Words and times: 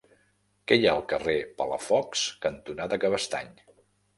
Què 0.71 0.77
hi 0.79 0.87
ha 0.87 0.93
al 0.93 1.03
carrer 1.11 1.35
Palafox 1.59 2.25
cantonada 2.47 3.01
Cabestany? 3.05 3.57